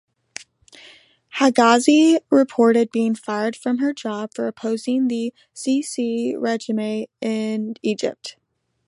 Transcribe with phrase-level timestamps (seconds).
[1.35, 8.35] Hegazi reported being fired from her job for opposing the Sisi regime in Egypt.